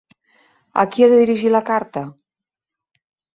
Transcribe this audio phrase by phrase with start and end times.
[0.83, 2.05] A qui he de dirigir la carta?